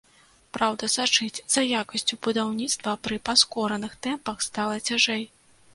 Праўда, 0.57 0.87
сачыць 0.93 1.43
за 1.55 1.61
якасцю 1.81 2.19
будаўніцтва 2.29 2.97
пры 3.09 3.21
паскораных 3.31 3.91
тэмпах 4.09 4.37
стала 4.49 4.75
цяжэй. 4.91 5.23